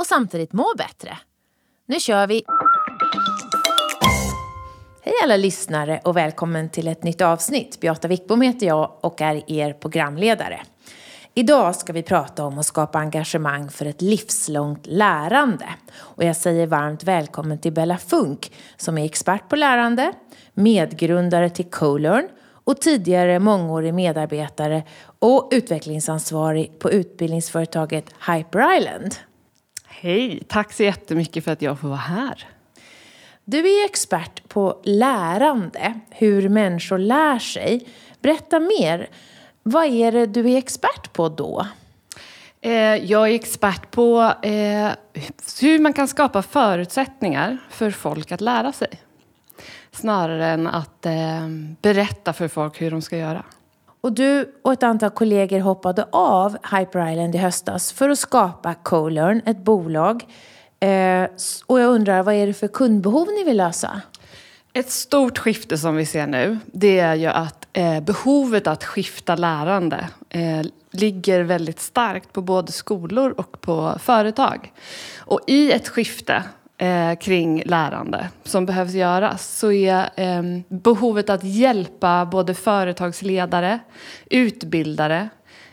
[0.00, 1.18] och samtidigt må bättre.
[1.86, 2.44] Nu kör vi!
[5.02, 7.80] Hej alla lyssnare och välkommen till ett nytt avsnitt.
[7.80, 10.60] Beata Wickbom heter jag och är er programledare.
[11.34, 15.66] Idag ska vi prata om att skapa engagemang för ett livslångt lärande.
[15.92, 20.12] Och jag säger varmt välkommen till Bella Funk som är expert på lärande,
[20.54, 22.28] medgrundare till Colearn
[22.64, 24.82] och tidigare mångårig medarbetare
[25.18, 29.16] och utvecklingsansvarig på utbildningsföretaget Hyper Island.
[30.02, 32.48] Hej, tack så jättemycket för att jag får vara här.
[33.44, 37.88] Du är expert på lärande, hur människor lär sig.
[38.20, 39.08] Berätta mer.
[39.62, 41.66] Vad är det du är expert på då?
[42.60, 44.90] Eh, jag är expert på eh,
[45.60, 48.88] hur man kan skapa förutsättningar för folk att lära sig.
[49.92, 51.48] Snarare än att eh,
[51.82, 53.44] berätta för folk hur de ska göra.
[54.00, 58.74] Och du och ett antal kollegor hoppade av Hyper Island i höstas för att skapa
[58.74, 60.24] Colearn, ett bolag.
[60.80, 61.24] Eh,
[61.66, 64.00] och jag undrar, vad är det för kundbehov ni vill lösa?
[64.72, 69.36] Ett stort skifte som vi ser nu, det är ju att eh, behovet att skifta
[69.36, 74.72] lärande eh, ligger väldigt starkt på både skolor och på företag.
[75.18, 76.42] Och i ett skifte
[76.80, 83.78] eh, kring lärande som behövs göras så är eh, behovet att hjälpa både företagsledare,
[84.30, 85.28] utbildare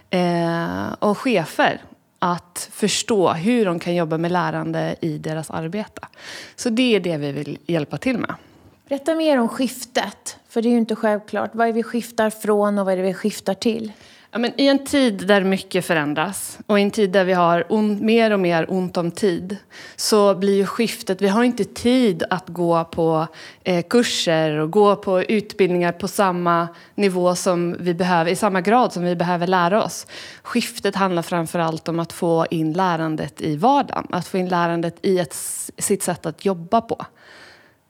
[0.09, 1.81] eh, och chefer
[2.19, 6.01] att förstå hur de kan jobba med lärande i deras arbete.
[6.55, 8.35] Så det är det vi vill hjälpa till med.
[8.87, 11.49] Berätta mer om skiftet, för det är ju inte självklart.
[11.53, 13.91] Vad är det vi skiftar från och vad är det vi skiftar till?
[14.31, 17.65] Ja, men I en tid där mycket förändras och i en tid där vi har
[17.69, 19.57] on, mer och mer ont om tid
[19.95, 23.27] så blir ju skiftet, vi har inte tid att gå på
[23.63, 28.93] eh, kurser och gå på utbildningar på samma nivå som vi behöver, i samma grad
[28.93, 30.07] som vi behöver lära oss.
[30.43, 34.95] Skiftet handlar framför allt om att få in lärandet i vardagen, att få in lärandet
[35.01, 35.33] i ett,
[35.77, 37.05] sitt sätt att jobba på.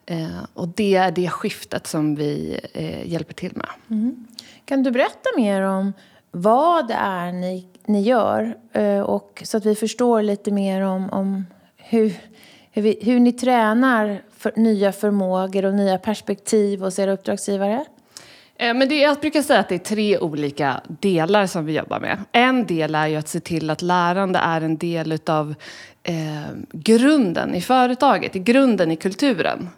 [0.06, 3.69] Eh, och det är det skiftet som vi eh, hjälper till med.
[3.90, 4.28] Mm.
[4.66, 5.94] Kan du berätta mer om
[6.31, 8.57] vad det är ni, ni gör?
[8.73, 11.45] Eh, och så att vi förstår lite mer om, om
[11.77, 12.13] hur,
[12.71, 17.85] hur, vi, hur ni tränar för nya förmågor och nya perspektiv hos era uppdragsgivare?
[18.55, 21.99] Eh, men det, jag brukar säga att det är tre olika delar som vi jobbar
[21.99, 22.17] med.
[22.31, 25.55] En del är ju att se till att lärande är en del av
[26.07, 29.69] eh, grunden i företaget, i grunden i kulturen.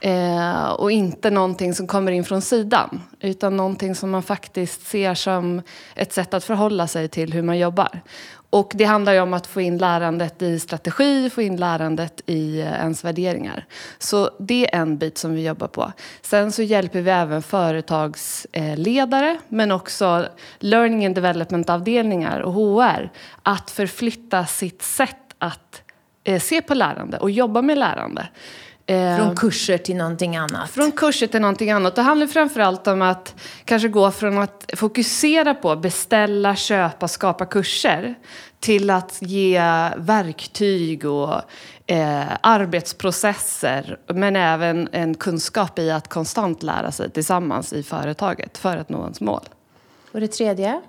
[0.00, 3.00] Eh, och inte någonting som kommer in från sidan.
[3.20, 5.62] Utan någonting som man faktiskt ser som
[5.94, 8.00] ett sätt att förhålla sig till hur man jobbar.
[8.50, 12.60] Och det handlar ju om att få in lärandet i strategi, få in lärandet i
[12.60, 13.66] eh, ens värderingar.
[13.98, 15.92] Så det är en bit som vi jobbar på.
[16.22, 20.26] Sen så hjälper vi även företagsledare men också
[20.58, 23.10] learning and development-avdelningar och HR
[23.42, 25.82] att förflytta sitt sätt att
[26.24, 28.28] eh, se på lärande och jobba med lärande.
[28.86, 30.70] Eh, från kurser till någonting annat?
[30.70, 31.94] Från kurser till någonting annat.
[31.94, 33.34] Det handlar framförallt om att
[33.64, 38.14] kanske gå från att fokusera på beställa, köpa, skapa kurser
[38.60, 39.60] till att ge
[39.96, 41.34] verktyg och
[41.86, 48.76] eh, arbetsprocesser men även en kunskap i att konstant lära sig tillsammans i företaget för
[48.76, 49.48] att nå ens mål.
[50.12, 50.80] Och det tredje?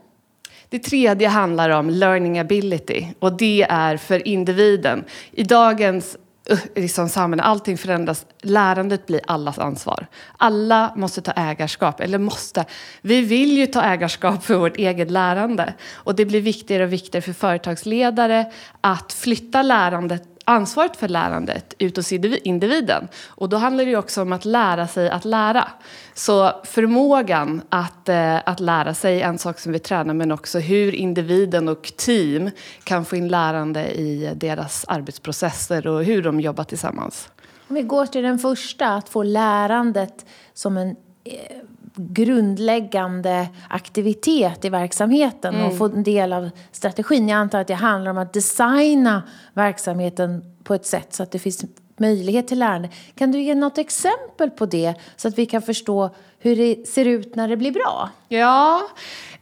[0.69, 5.03] Det tredje handlar om learning ability och det är för individen.
[5.31, 6.17] I dagens
[6.51, 8.25] uh, liksom samhälle, allting förändras.
[8.41, 10.07] Lärandet blir allas ansvar.
[10.37, 12.65] Alla måste ta ägarskap, eller måste.
[13.01, 15.73] Vi vill ju ta ägarskap för vårt eget lärande.
[15.91, 18.51] Och det blir viktigare och viktigare för företagsledare
[18.81, 23.07] att flytta lärandet ansvaret för lärandet ut hos individen.
[23.27, 25.67] Och då handlar det också om att lära sig att lära.
[26.13, 30.59] Så förmågan att, eh, att lära sig är en sak som vi tränar men också
[30.59, 32.49] hur individen och team
[32.83, 37.29] kan få in lärande i deras arbetsprocesser och hur de jobbar tillsammans.
[37.67, 40.89] Om vi går till den första, att få lärandet som en
[41.23, 41.57] eh,
[41.99, 45.67] grundläggande aktivitet i verksamheten mm.
[45.67, 47.29] och få en del av strategin.
[47.29, 49.23] Jag antar att det handlar om att designa
[49.53, 51.65] verksamheten på ett sätt så att det finns
[51.97, 52.89] möjlighet till lärande.
[53.15, 57.05] Kan du ge något exempel på det så att vi kan förstå hur det ser
[57.05, 58.09] ut när det blir bra?
[58.27, 58.81] Ja,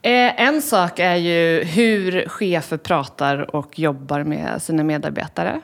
[0.02, 5.62] eh, en sak är ju hur chefer pratar och jobbar med sina medarbetare.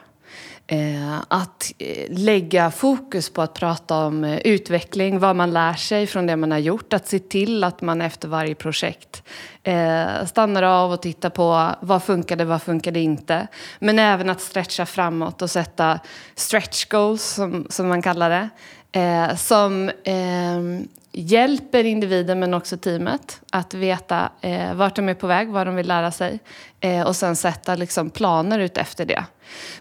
[0.68, 6.08] Eh, att eh, lägga fokus på att prata om eh, utveckling, vad man lär sig
[6.08, 6.94] från det man har gjort.
[6.94, 9.24] Att se till att man efter varje projekt
[9.64, 13.48] eh, stannar av och tittar på vad funkade, vad funkade inte.
[13.80, 16.00] Men även att stretcha framåt och sätta
[16.36, 18.50] stretch goals, som, som man kallar det.
[18.96, 25.28] Eh, som eh, hjälper individen men också teamet att veta eh, vart de är på
[25.28, 26.40] väg, vad de vill lära sig
[26.80, 29.26] eh, och sen sätta liksom, planer ut efter det.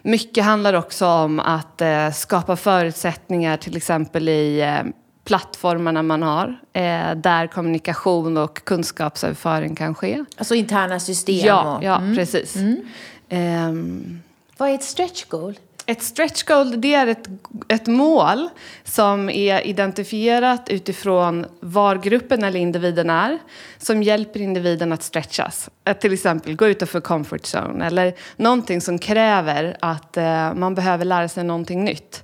[0.01, 4.83] Mycket handlar också om att eh, skapa förutsättningar till exempel i eh,
[5.23, 10.25] plattformarna man har eh, där kommunikation och kunskapsöverföring kan ske.
[10.37, 11.47] Alltså interna system?
[11.47, 12.15] Ja, och, ja mm.
[12.15, 12.55] precis.
[12.55, 12.81] Mm.
[13.29, 14.21] Ehm.
[14.57, 15.59] Vad är ett stretch goal?
[15.85, 17.27] Ett stretch goal det är ett,
[17.67, 18.49] ett mål
[18.83, 23.39] som är identifierat utifrån var gruppen eller individen är
[23.77, 25.69] som hjälper individen att stretchas.
[25.83, 31.05] Att till exempel gå utanför comfort zone eller någonting som kräver att eh, man behöver
[31.05, 32.23] lära sig någonting nytt.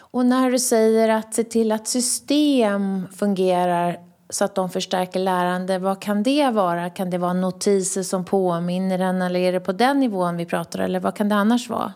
[0.00, 3.96] Och när du säger att se till att system fungerar
[4.30, 6.90] så att de förstärker lärande, vad kan det vara?
[6.90, 10.78] Kan det vara notiser som påminner en eller är det på den nivån vi pratar
[10.78, 11.92] eller vad kan det annars vara?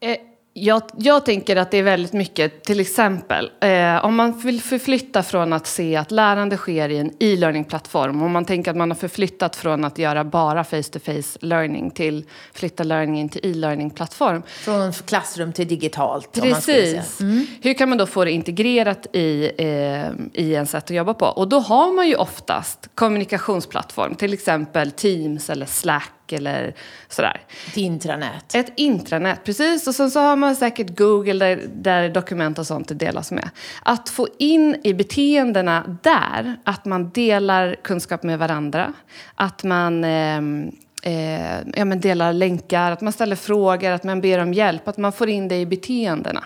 [0.00, 0.16] Eh,
[0.58, 5.22] jag, jag, tänker att det är väldigt mycket, till exempel, eh, om man vill förflytta
[5.22, 8.96] från att se att lärande sker i en e-learning-plattform, om man tänker att man har
[8.96, 14.42] förflyttat från att göra bara face-to-face learning till flytta learningen till e-learning-plattform.
[14.46, 16.32] Från klassrum till digitalt.
[16.32, 17.20] Precis.
[17.20, 17.46] Mm.
[17.62, 21.26] Hur kan man då få det integrerat i, eh, i en sätt att jobba på?
[21.26, 26.74] Och då har man ju oftast kommunikationsplattform, till exempel Teams eller Slack eller
[27.08, 27.40] sådär.
[27.68, 28.54] Ett intranät.
[28.54, 29.86] Ett intranät, precis.
[29.86, 33.50] Och sen så har man säkert Google där, där dokument och sånt delas med.
[33.82, 38.92] Att få in i beteendena där att man delar kunskap med varandra.
[39.34, 40.38] Att man eh,
[41.02, 44.88] eh, ja, men delar länkar, att man ställer frågor, att man ber om hjälp.
[44.88, 46.44] Att man får in det i beteendena.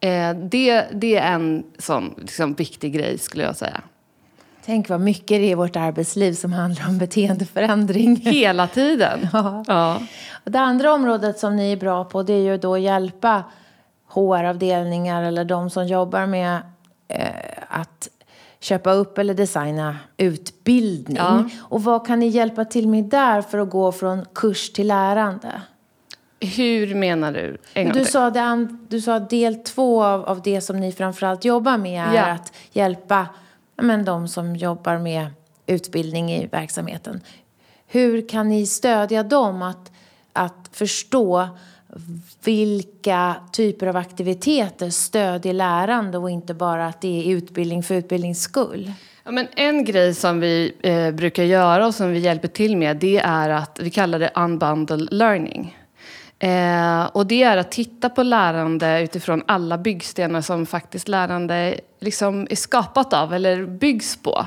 [0.00, 3.80] Eh, det, det är en sån liksom, viktig grej skulle jag säga.
[4.64, 8.16] Tänk vad mycket det är i vårt arbetsliv som handlar om beteendeförändring.
[8.24, 9.28] Hela tiden.
[9.32, 9.64] Ja.
[9.66, 10.00] ja.
[10.44, 13.44] Och det andra området som ni är bra på det är ju då att hjälpa
[14.08, 16.62] HR-avdelningar eller de som jobbar med
[17.08, 17.26] eh,
[17.68, 18.08] att
[18.60, 21.16] köpa upp eller designa utbildning.
[21.16, 21.44] Ja.
[21.60, 25.62] Och vad kan ni hjälpa till med där för att gå från kurs till lärande?
[26.40, 27.58] Hur menar du?
[27.92, 32.08] du, sa det, du sa del två av, av det som ni framförallt jobbar med
[32.08, 32.26] är ja.
[32.26, 33.26] att hjälpa
[33.82, 35.26] men de som jobbar med
[35.66, 37.20] utbildning i verksamheten.
[37.86, 39.92] Hur kan ni stödja dem att,
[40.32, 41.48] att förstå
[42.44, 48.42] vilka typer av aktiviteter stödjer lärande och inte bara att det är utbildning för utbildnings
[48.42, 48.92] skull?
[49.24, 52.96] Ja, men en grej som vi eh, brukar göra och som vi hjälper till med
[52.96, 55.79] det är att vi kallar det unbundle learning.
[56.42, 62.46] Eh, och det är att titta på lärande utifrån alla byggstenar som faktiskt lärande liksom
[62.50, 64.46] är skapat av eller byggs på.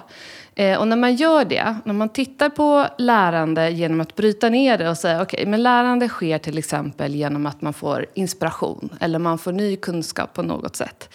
[0.55, 4.77] Eh, och när man gör det, när man tittar på lärande genom att bryta ner
[4.77, 8.89] det och säga okej, okay, men lärande sker till exempel genom att man får inspiration
[8.99, 11.09] eller man får ny kunskap på något sätt.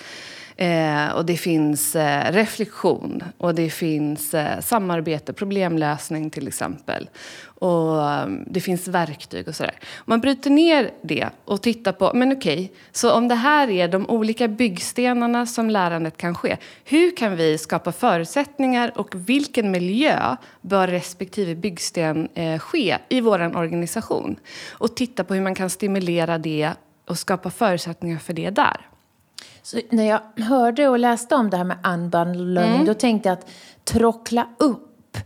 [0.60, 7.08] Eh, och det finns eh, reflektion och det finns eh, samarbete, problemlösning till exempel.
[7.44, 9.78] Och ehm, det finns verktyg och sådär.
[10.04, 13.88] Man bryter ner det och tittar på, men okej, okay, så om det här är
[13.88, 16.56] de olika byggstenarna som lärandet kan ske.
[16.84, 23.56] Hur kan vi skapa förutsättningar och vilken miljö bör respektive byggsten eh, ske i vår
[23.56, 24.36] organisation?
[24.70, 26.72] Och titta på hur man kan stimulera det
[27.06, 28.88] och skapa förutsättningar för det där.
[29.62, 32.86] Så när jag hörde och läste om det här med unbundled learning, mm.
[32.86, 33.48] då tänkte jag att
[33.84, 35.16] trockla upp,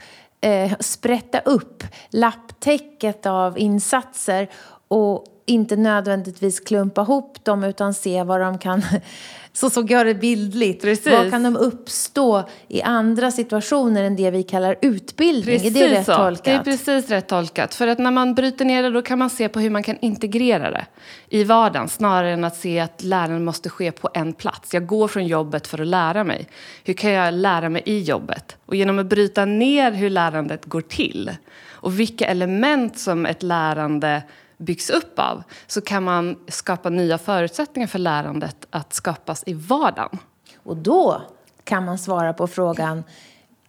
[0.41, 4.49] eh, sprätta upp lapptäcket av insatser
[4.89, 8.83] och inte nödvändigtvis klumpa ihop dem utan se vad de kan
[9.53, 10.83] så såg jag det bildligt.
[10.83, 11.13] Precis.
[11.13, 15.59] Vad kan de uppstå i andra situationer än det vi kallar utbildning?
[15.59, 16.15] Precis är det rätt så.
[16.15, 16.45] tolkat?
[16.45, 17.75] Det är precis rätt tolkat.
[17.75, 19.97] För att när man bryter ner det då kan man se på hur man kan
[20.01, 20.87] integrera det
[21.29, 24.75] i vardagen snarare än att se att lärandet måste ske på en plats.
[24.75, 26.49] Jag går från jobbet för att lära mig.
[26.85, 28.57] Hur kan jag lära mig i jobbet?
[28.67, 31.31] Och genom att bryta ner hur lärandet går till
[31.71, 34.23] och vilka element som ett lärande
[34.63, 40.19] byggs upp av så kan man skapa nya förutsättningar för lärandet att skapas i vardagen.
[40.57, 41.23] Och då
[41.65, 42.99] kan man svara på frågan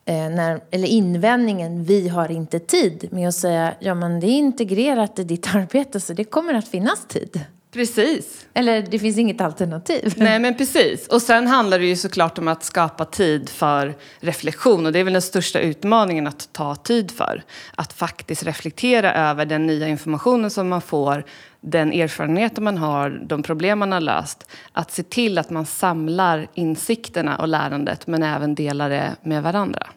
[0.06, 4.38] eh, när, eller invändningen vi har inte tid med att säga ja men det är
[4.38, 7.46] integrerat i ditt arbete så det kommer att finnas tid.
[7.74, 8.46] Precis.
[8.54, 10.14] Eller det finns inget alternativ.
[10.18, 11.08] Nej men precis.
[11.08, 14.86] Och sen handlar det ju såklart om att skapa tid för reflektion.
[14.86, 17.44] Och det är väl den största utmaningen att ta tid för.
[17.76, 21.26] Att faktiskt reflektera över den nya informationen som man får
[21.62, 24.48] den erfarenheten man har, de problem man har löst.
[24.72, 29.88] Att se till att man samlar insikterna och lärandet men även delar det med varandra.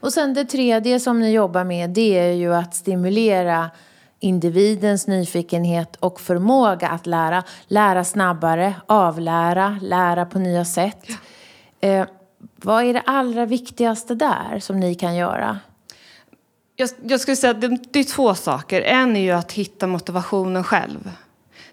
[0.00, 3.70] Och sen det tredje som ni jobbar med det är ju att stimulera
[4.20, 7.44] individens nyfikenhet och förmåga att lära.
[7.66, 11.06] Lära snabbare, avlära, lära på nya sätt.
[11.80, 12.06] Eh,
[12.56, 15.58] vad är det allra viktigaste där som ni kan göra?
[16.76, 18.82] Jag, jag skulle säga att det, det är två saker.
[18.82, 21.10] En är ju att hitta motivationen själv.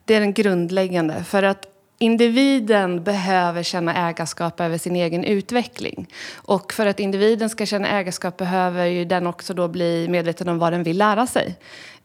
[0.05, 1.23] Det är den grundläggande.
[1.23, 6.07] För att Individen behöver känna ägarskap över sin egen utveckling.
[6.35, 10.59] Och för att individen ska känna ägarskap behöver ju den också då bli medveten om
[10.59, 11.55] vad den vill lära sig.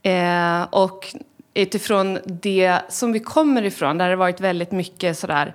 [0.02, 1.14] Eh, och
[1.54, 5.54] utifrån det som vi kommer ifrån, där det varit väldigt mycket sådär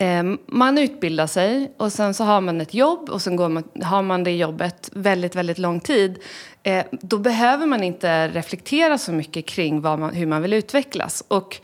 [0.00, 3.64] eh, man utbildar sig och sen så har man ett jobb och sen går man,
[3.82, 6.18] har man det jobbet väldigt, väldigt lång tid.
[6.62, 11.24] Eh, då behöver man inte reflektera så mycket kring man, hur man vill utvecklas.
[11.28, 11.60] Och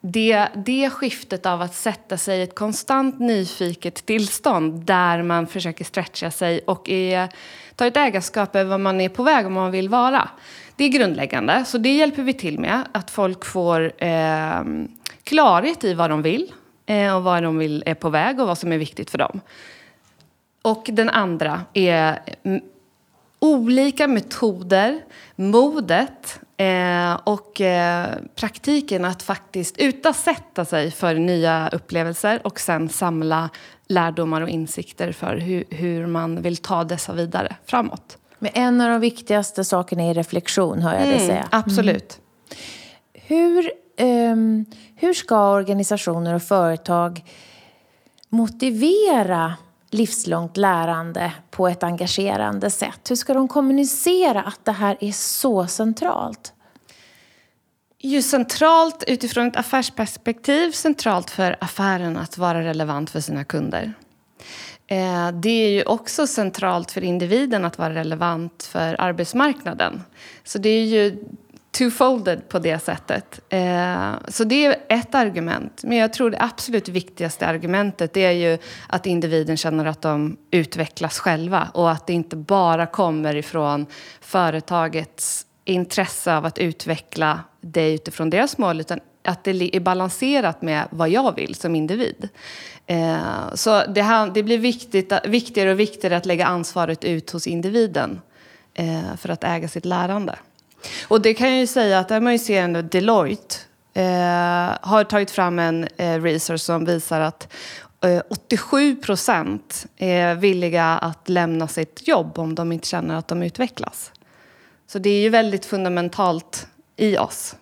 [0.00, 5.84] det, det skiftet av att sätta sig i ett konstant nyfiket tillstånd där man försöker
[5.84, 7.28] stretcha sig och är,
[7.76, 10.28] tar ett ägarskap över vad man är på väg och vad man vill vara.
[10.76, 12.88] Det är grundläggande, så det hjälper vi till med.
[12.92, 14.62] Att folk får eh,
[15.24, 16.52] klarhet i vad de vill
[16.86, 19.40] eh, och vad de vill är på väg och vad som är viktigt för dem.
[20.62, 22.60] Och den andra är mm,
[23.38, 25.00] olika metoder,
[25.36, 33.50] modet eh, och eh, praktiken att faktiskt utasätta sig för nya upplevelser och sen samla
[33.86, 38.18] lärdomar och insikter för hur, hur man vill ta dessa vidare framåt.
[38.38, 41.48] Men en av de viktigaste sakerna är reflektion, hör jag mm, dig säga.
[41.50, 42.18] Absolut.
[42.18, 42.24] Mm.
[43.12, 44.64] Hur, um,
[44.96, 47.24] hur ska organisationer och företag
[48.28, 49.54] motivera
[49.90, 53.10] livslångt lärande på ett engagerande sätt?
[53.10, 56.52] Hur ska de kommunicera att det här är så centralt?
[57.98, 63.94] Ju centralt utifrån ett affärsperspektiv, centralt för affären att vara relevant för sina kunder.
[64.86, 70.02] Eh, det är ju också centralt för individen att vara relevant för arbetsmarknaden.
[70.44, 71.24] Så det är ju
[71.74, 73.40] two-folded på det sättet.
[73.48, 75.80] Eh, så det är ett argument.
[75.84, 80.36] Men jag tror det absolut viktigaste argumentet det är ju att individen känner att de
[80.50, 83.86] utvecklas själva och att det inte bara kommer ifrån
[84.20, 90.88] företagets intresse av att utveckla det utifrån deras mål utan att det är balanserat med
[90.90, 92.28] vad jag vill som individ.
[92.86, 98.20] Eh, så det, det blir viktigt, viktigare och viktigare att lägga ansvaret ut hos individen
[98.74, 100.38] eh, för att äga sitt lärande.
[101.08, 103.56] Och det kan jag ju säga att där man ju ser ändå Deloitte
[103.94, 107.52] eh, har tagit fram en eh, research som visar att
[108.04, 113.42] eh, 87 procent är villiga att lämna sitt jobb om de inte känner att de
[113.42, 114.12] utvecklas.
[114.86, 116.66] Så det är ju väldigt fundamentalt
[116.96, 117.56] i oss.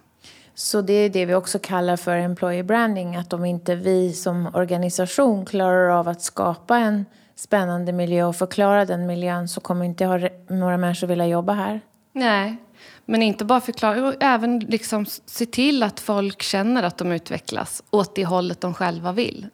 [0.54, 4.50] Så det är det vi också kallar för employer branding, att om inte vi som
[4.54, 10.30] organisation klarar av att skapa en spännande miljö och förklara den miljön så kommer inte
[10.48, 11.80] några människor vilja jobba här.
[12.12, 12.56] Nej,
[13.04, 18.14] men inte bara förklara, även liksom se till att folk känner att de utvecklas åt
[18.14, 19.46] det hållet de själva vill.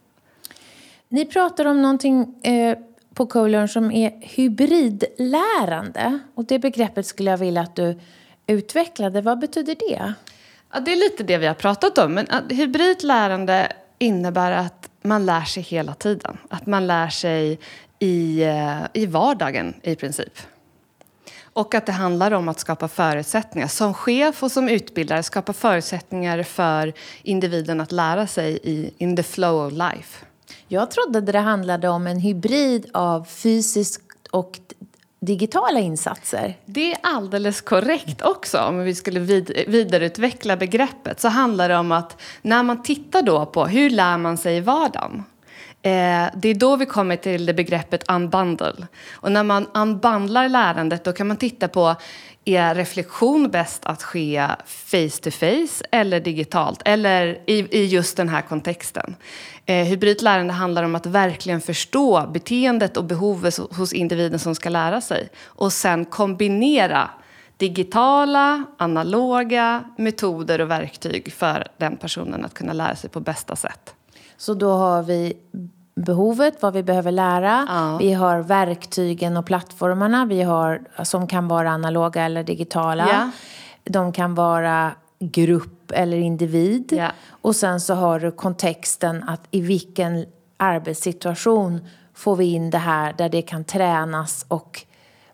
[1.09, 2.79] Ni pratar om någonting eh,
[3.15, 6.19] på Colern som är hybridlärande.
[6.35, 8.01] Och det begreppet skulle jag vilja att du
[8.47, 9.21] utvecklade.
[9.21, 10.15] Vad betyder det?
[10.73, 12.15] Ja, det är lite det vi har pratat om.
[12.15, 16.39] Men hybrid lärande innebär att man lär sig hela tiden.
[16.51, 17.59] Att man lär sig
[17.99, 20.39] i, eh, i vardagen i princip.
[21.53, 23.69] Och att det handlar om att skapa förutsättningar.
[23.69, 29.23] Som chef och som utbildare skapa förutsättningar för individen att lära sig i in the
[29.23, 30.25] flow of life.
[30.69, 34.59] Jag trodde det handlade om en hybrid av fysiskt och
[35.21, 36.57] digitala insatser.
[36.65, 38.59] Det är alldeles korrekt också.
[38.59, 43.47] Om vi skulle vid vidareutveckla begreppet så handlar det om att när man tittar då
[43.47, 45.25] på hur lär man sig i vardagen
[45.83, 48.87] Eh, det är då vi kommer till det begreppet unbundle.
[49.11, 51.95] Och när man unbundlar lärandet då kan man titta på
[52.45, 58.29] är reflektion bäst att ske face to face eller digitalt eller i, i just den
[58.29, 59.17] här kontexten?
[59.69, 64.69] Eh, hybridt lärande handlar om att verkligen förstå beteendet och behovet hos individen som ska
[64.69, 67.11] lära sig och sen kombinera
[67.57, 73.95] digitala, analoga metoder och verktyg för den personen att kunna lära sig på bästa sätt.
[74.37, 75.33] Så då har vi
[75.95, 77.67] behovet, vad vi behöver lära.
[77.69, 77.97] Ja.
[78.01, 83.09] Vi har verktygen och plattformarna vi har, som kan vara analoga eller digitala.
[83.09, 83.31] Ja.
[83.85, 86.93] De kan vara grupp eller individ.
[86.97, 87.11] Ja.
[87.31, 91.81] Och sen så har du kontexten att i vilken arbetssituation
[92.15, 94.85] får vi in det här där det kan tränas och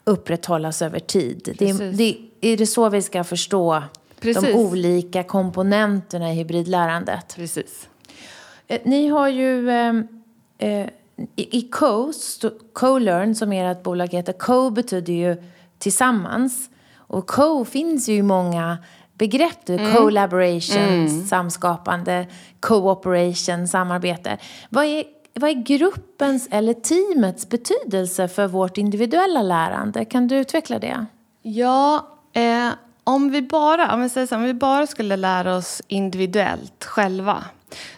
[0.05, 1.55] upprätthållas över tid.
[1.59, 3.83] Det, det, är det så vi ska förstå
[4.21, 4.43] Precis.
[4.43, 7.35] de olika komponenterna i hybridlärandet.
[7.37, 7.88] Precis.
[8.69, 9.95] Eh, Ni har ju eh,
[10.59, 10.88] eh,
[11.37, 15.37] i i Co, sto- Co-Learn som ert bolag heter, Co betyder ju
[15.79, 16.71] tillsammans.
[16.97, 18.79] Och Co finns ju i många
[19.18, 19.59] begrepp.
[19.64, 22.26] Det är Collaboration, samskapande,
[22.61, 24.38] cooperation, samarbete.
[24.68, 25.04] Vad är,
[25.35, 30.04] vad är gruppens eller teamets betydelse för vårt individuella lärande?
[30.04, 31.06] Kan du utveckla det?
[31.42, 32.68] Ja, eh,
[33.04, 37.44] om, vi bara, om, vi säger så, om vi bara skulle lära oss individuellt själva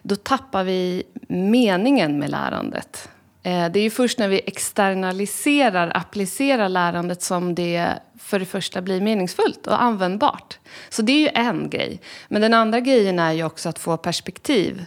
[0.02, 3.08] då tappar vi meningen med lärandet.
[3.46, 8.82] Eh, det är ju först när vi externaliserar, applicerar lärandet som det för det första
[8.82, 10.58] blir meningsfullt och användbart.
[10.88, 12.00] Så det är ju en grej.
[12.28, 14.84] Men den andra grejen är ju också att få perspektiv.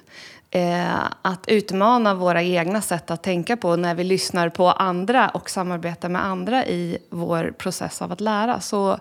[0.52, 5.50] Eh, att utmana våra egna sätt att tänka på när vi lyssnar på andra och
[5.50, 8.60] samarbetar med andra i vår process av att lära.
[8.60, 9.00] Så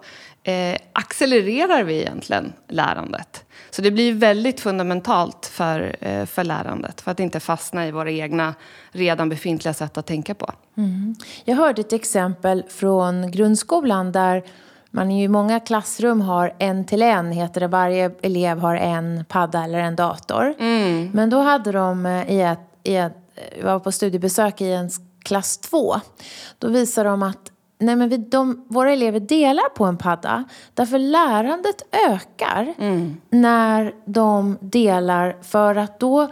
[0.49, 3.45] eh, accelererar vi egentligen lärandet.
[3.71, 8.11] Så det blir väldigt fundamentalt för, eh, för lärandet för att inte fastna i våra
[8.11, 8.55] egna
[8.91, 10.53] redan befintliga sätt att tänka på.
[11.45, 14.43] Jag hörde ett exempel från grundskolan där
[14.91, 17.69] man i många klassrum har en till en, heter det.
[17.69, 20.55] Varje elev har en padda eller en dator.
[21.13, 23.17] Men då hade de eh, i ett, i ett,
[23.59, 24.91] jag var på studiebesök i en
[25.25, 25.97] klass två.
[26.59, 30.45] Då visade de att nej men vi, de, våra elever delar på en padda.
[30.75, 32.75] Därför lärandet ökar
[33.31, 36.29] när de delar för att då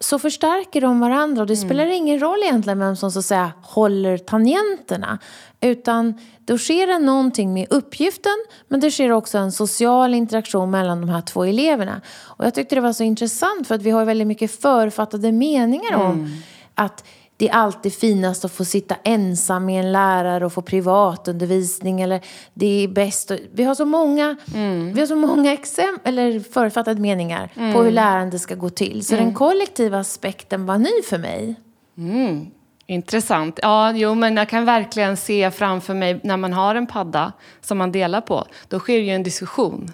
[0.00, 3.52] så förstärker de varandra och det spelar ingen roll egentligen vem som så att säga
[3.62, 5.18] håller tangenterna.
[5.60, 11.00] Utan då sker det någonting med uppgiften men det sker också en social interaktion mellan
[11.00, 12.00] de här två eleverna.
[12.20, 15.94] Och jag tyckte det var så intressant för att vi har väldigt mycket författade meningar
[15.96, 16.28] om
[16.74, 17.04] att
[17.40, 22.20] det är alltid finast att få sitta ensam med en lärare och få privatundervisning eller
[22.54, 23.30] det är bäst.
[23.52, 24.36] Vi har så många,
[24.94, 29.04] vi har så många exempel, eller författade meningar på hur lärande ska gå till.
[29.04, 31.54] Så den kollektiva aspekten var ny för mig.
[32.86, 33.58] Intressant.
[33.62, 37.78] Ja, jo, men jag kan verkligen se framför mig när man har en padda som
[37.78, 38.44] man delar på.
[38.68, 39.92] Då sker ju en diskussion.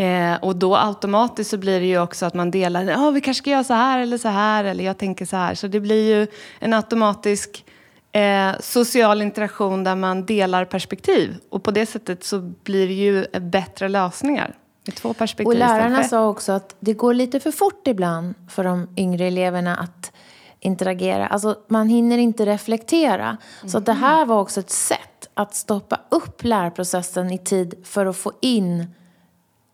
[0.00, 2.84] Eh, och då automatiskt så blir det ju också att man delar.
[2.84, 4.64] Ja, vi kanske ska göra så här eller så här.
[4.64, 5.54] Eller jag tänker så här.
[5.54, 6.26] Så det blir ju
[6.58, 7.64] en automatisk
[8.12, 11.36] eh, social interaktion där man delar perspektiv.
[11.48, 14.54] Och på det sättet så blir det ju bättre lösningar.
[14.86, 18.64] Med två perspektiv Och lärarna sa också att det går lite för fort ibland för
[18.64, 20.12] de yngre eleverna att
[20.60, 21.26] interagera.
[21.26, 23.36] Alltså man hinner inte reflektera.
[23.66, 28.06] Så att det här var också ett sätt att stoppa upp lärprocessen i tid för
[28.06, 28.86] att få in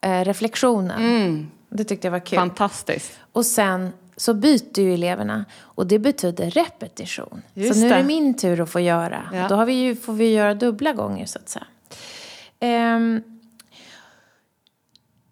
[0.00, 1.50] eh, reflektionen.
[1.68, 2.38] Det tyckte jag var kul.
[2.38, 3.18] Fantastiskt.
[3.32, 7.42] Och sen så byter ju eleverna och det betyder repetition.
[7.54, 8.06] Just så nu är det det.
[8.06, 9.22] min tur att få göra.
[9.32, 9.48] Ja.
[9.48, 11.66] Då har vi ju, får vi göra dubbla gånger så att säga.
[12.60, 13.22] Ehm,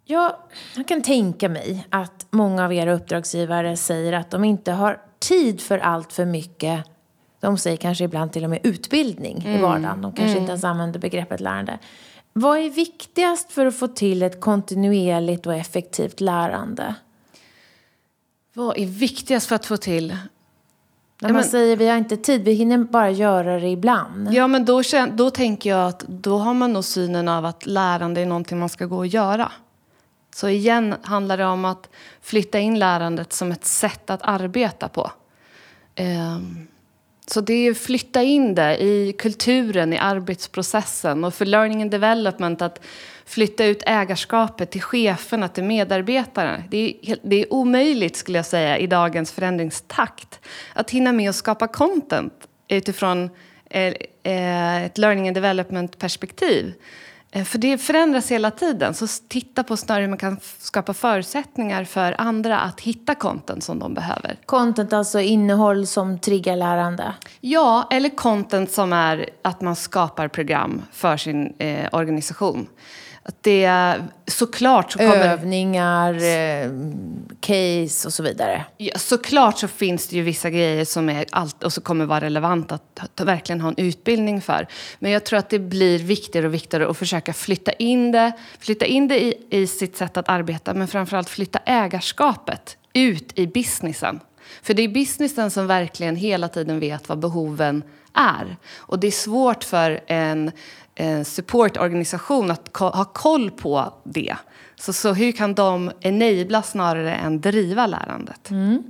[0.04, 0.36] jag,
[0.76, 5.60] jag kan tänka mig att många av era uppdragsgivare säger att de inte har tid
[5.60, 6.84] för allt för mycket.
[7.40, 9.58] De säger kanske ibland till och med utbildning Mm.
[9.58, 10.02] i vardagen.
[10.02, 11.78] De kanske inte ens använder begreppet lärande.
[12.36, 16.94] Vad är viktigast för att få till ett kontinuerligt och effektivt lärande?
[18.52, 20.08] Vad är viktigast för att få till
[21.20, 24.32] När man men- säger vi har inte tid, vi hinner bara göra det ibland.
[24.32, 28.20] Ja, men då, då tänker jag att då har man nog synen av att lärande
[28.20, 29.52] är någonting man ska gå och göra.
[30.34, 31.88] Så igen handlar det om att
[32.20, 35.10] flytta in lärandet som ett sätt att arbeta på.
[35.94, 36.66] Ehm,
[37.26, 42.62] så det är flytta in det i kulturen, i arbetsprocessen och för learning and development
[42.62, 42.80] att
[43.24, 46.62] flytta ut ägarskapet till cheferna, till medarbetarna.
[46.70, 50.40] Det är, det är omöjligt skulle jag säga i dagens förändringstakt
[50.72, 53.30] att hinna med att skapa content utifrån
[53.70, 56.74] eh, eh, ett learning and development perspektiv.
[57.34, 58.94] Eh, För det förändras hela tiden.
[58.94, 63.78] Så titta på snarare hur man kan skapa förutsättningar för andra att hitta content som
[63.78, 64.36] de behöver.
[64.46, 67.14] Content, alltså innehåll som triggar lärande.
[67.40, 72.66] Ja, eller content som är att man skapar program för sin eh, organisation.
[73.26, 75.28] Att det är, såklart så kommer...
[75.28, 76.70] Övningar, eh,
[77.40, 78.64] case och så vidare.
[78.76, 82.20] Ja, såklart så finns det ju vissa grejer som är allt och så kommer vara
[82.20, 84.66] relevant att, att verkligen ha en utbildning för.
[84.98, 88.84] Men jag tror att det blir viktigare och viktigare att försöka flytta in det, flytta
[88.84, 94.20] in det i, i sitt sätt att arbeta men framförallt flytta ägarskapet ut i businessen.
[94.62, 97.82] För det är businessen som verkligen hela tiden vet vad behoven
[98.14, 98.56] är.
[98.76, 100.50] Och det är svårt för en
[101.24, 104.36] supportorganisation att ko- ha koll på det.
[104.76, 108.50] Så, så hur kan de enabla snarare än driva lärandet?
[108.50, 108.82] Mm.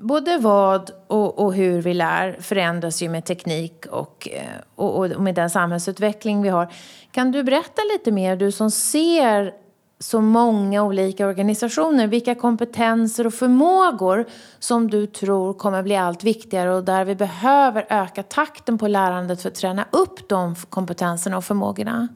[0.00, 4.42] Både vad och, och hur vi lär förändras ju med teknik och, eh,
[4.74, 6.72] och, och med den samhällsutveckling vi har.
[7.10, 9.52] Kan du berätta lite mer, du som ser
[10.00, 12.06] så många olika organisationer.
[12.06, 14.26] Vilka kompetenser och förmågor
[14.58, 19.42] som du tror kommer bli allt viktigare och där vi behöver öka takten på lärandet
[19.42, 22.08] för att träna upp de kompetenserna och förmågorna?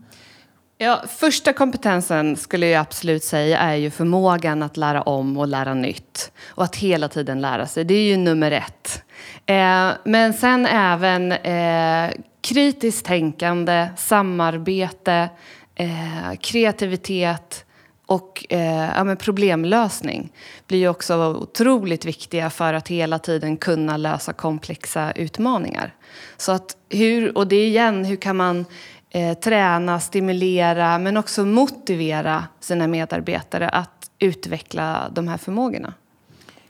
[0.79, 5.75] Ja, första kompetensen skulle jag absolut säga är ju förmågan att lära om och lära
[5.75, 6.33] nytt.
[6.49, 7.85] Och att hela tiden lära sig.
[7.85, 9.03] Det är ju nummer ett.
[9.47, 15.29] Eh, men sen även eh, kritiskt tänkande, samarbete,
[15.75, 17.64] eh, kreativitet
[18.07, 20.33] och eh, ja, problemlösning
[20.67, 25.95] blir ju också otroligt viktiga för att hela tiden kunna lösa komplexa utmaningar.
[26.37, 28.65] Så att hur, och det är igen, hur kan man
[29.11, 35.95] eh, träna, stimulera men också motivera sina medarbetare att utveckla de här förmågorna?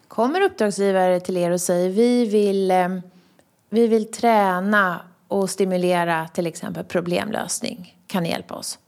[0.09, 2.89] Kommer uppdragsgivare till er och säger vi vill, eh,
[3.71, 7.97] vi vill träna och stimulera till exempel problemlösning?
[8.07, 8.79] Kan ni hjälpa oss?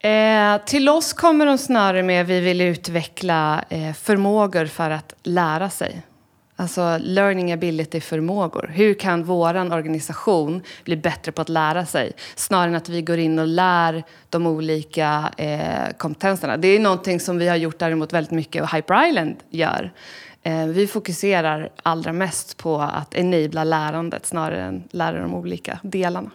[0.00, 5.14] Eh, till oss kommer de snarare med att vi vill utveckla eh, förmågor för att
[5.22, 6.02] lära sig.
[6.58, 8.70] Alltså learning ability-förmågor.
[8.74, 12.12] Hur kan vår organisation bli bättre på att lära sig?
[12.34, 16.56] Snarare än att vi går in och lär de olika eh, kompetenserna.
[16.56, 19.92] Det är någonting som vi har gjort däremot väldigt mycket och Hyper Island gör.
[20.42, 26.30] Eh, vi fokuserar allra mest på att enabla lärandet snarare än lära de olika delarna.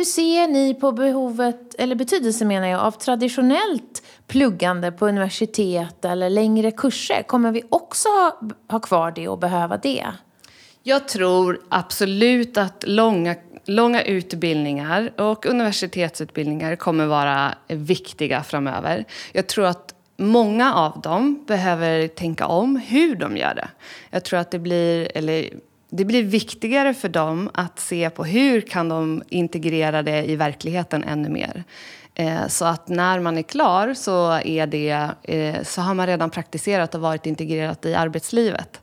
[0.00, 6.30] Hur ser ni på behovet, eller betydelsen menar jag, av traditionellt pluggande på universitet eller
[6.30, 7.22] längre kurser?
[7.22, 10.06] Kommer vi också ha, ha kvar det och behöva det?
[10.82, 19.04] Jag tror absolut att långa, långa utbildningar och universitetsutbildningar kommer vara viktiga framöver.
[19.32, 23.68] Jag tror att många av dem behöver tänka om hur de gör det.
[24.10, 25.50] Jag tror att det blir, eller
[25.90, 31.04] det blir viktigare för dem att se på hur kan de integrera det i verkligheten
[31.04, 31.64] ännu mer.
[32.14, 36.30] Eh, så att när man är klar så, är det, eh, så har man redan
[36.30, 38.80] praktiserat och varit integrerat i arbetslivet.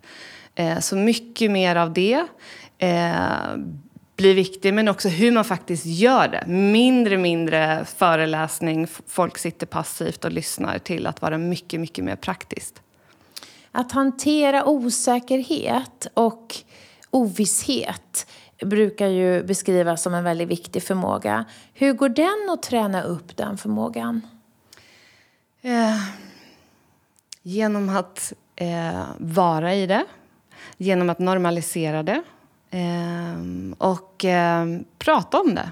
[0.55, 2.25] Eh, så mycket mer av det
[4.15, 6.43] blir viktigt, men också hur man faktiskt gör det.
[6.47, 12.81] Mindre, mindre föreläsning, folk sitter passivt och lyssnar till att vara mycket, mycket mer praktiskt.
[13.71, 16.55] Att hantera osäkerhet och
[17.17, 18.27] ovisshet
[18.61, 21.45] brukar ju beskrivas som en väldigt viktig förmåga.
[21.73, 24.21] Hur går den att träna upp den förmågan?
[25.61, 26.01] Eh,
[27.41, 30.05] genom att eh, vara i det,
[30.77, 32.21] genom att normalisera det
[32.71, 33.37] eh,
[33.77, 34.65] och eh,
[34.97, 35.71] prata om det.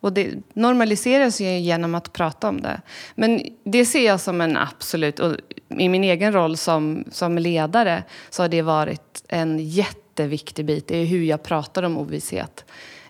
[0.00, 2.80] Och det normaliseras ju genom att prata om det.
[3.14, 5.18] Men det ser jag som en absolut...
[5.18, 5.36] Och
[5.68, 10.90] I min egen roll som, som ledare så har det varit en jätte jätteviktig bit
[10.90, 12.64] är hur jag pratar om ovisshet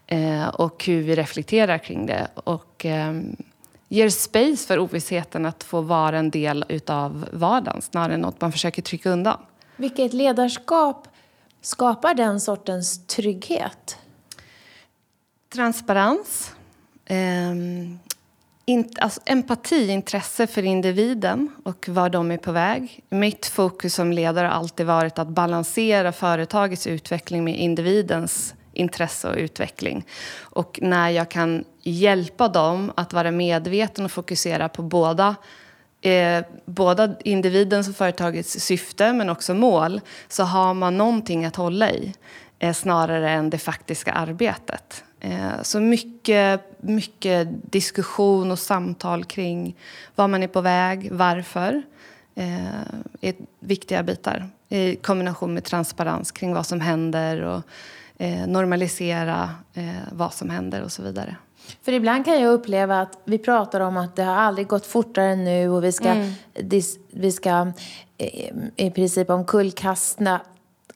[0.06, 2.28] eh, och hur vi reflekterar kring det.
[2.34, 3.12] Och eh,
[3.88, 8.52] ger space för ovissheten att få vara en del av vardagen snarare än något man
[8.52, 9.38] försöker trycka undan.
[9.76, 11.08] Vilket ledarskap
[11.60, 13.98] skapar den sortens trygghet?
[15.52, 16.52] Transparens.
[17.06, 17.54] Eh,
[18.64, 23.04] in, alltså empati, intresse för individen och var de är på väg.
[23.08, 29.36] Mitt fokus som ledare har alltid varit att balansera företagets utveckling med individens intresse och
[29.36, 30.06] utveckling.
[30.40, 35.36] Och när jag kan hjälpa dem att vara medveten och fokusera på båda
[36.00, 41.90] eh, båda individens och företagets syfte men också mål så har man någonting att hålla
[41.90, 42.14] i
[42.58, 45.04] eh, snarare än det faktiska arbetet.
[45.24, 49.76] Eh, så mycket, mycket diskussion och samtal kring
[50.14, 51.82] var man är på väg, varför
[52.34, 52.80] eh,
[53.20, 57.62] är viktiga bitar i kombination med transparens kring vad som händer och
[58.18, 59.50] eh, normalisera
[60.12, 61.36] vad som händer och så vidare.
[61.82, 65.26] För ibland kan jag uppleva att vi pratar om att det har aldrig gått fortare
[65.26, 66.32] än nu och vi ska, mm.
[67.10, 67.72] vi ska
[68.76, 70.40] i princip omkullkasta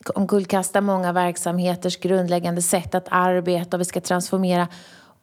[0.09, 4.67] omkullkasta många verksamheters grundläggande sätt att arbeta och vi ska transformera.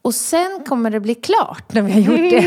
[0.02, 2.44] Och sen kommer det bli klart när vi har gjort det.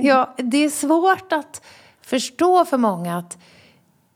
[0.08, 1.62] Ja, det är svårt att
[2.02, 3.38] förstå för många att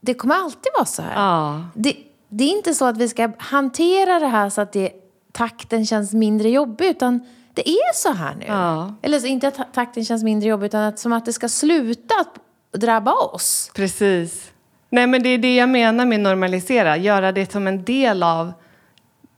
[0.01, 1.13] det kommer alltid vara så här.
[1.15, 1.65] Ja.
[1.73, 1.97] Det,
[2.29, 4.91] det, är inte så att vi ska hantera det här så att det,
[5.31, 7.19] takten känns mindre jobbig utan
[7.53, 8.45] det är så här nu.
[8.47, 8.93] Ja.
[9.01, 12.15] Eller så, inte att takten känns mindre jobbig utan att, som att det ska sluta
[12.19, 13.71] att drabba oss.
[13.73, 14.52] Precis.
[14.93, 16.97] Nej, men det är det jag menar med normalisera.
[16.97, 18.53] Göra det som en del av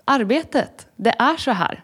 [0.05, 0.87] arbetet.
[0.95, 1.83] Det är så här.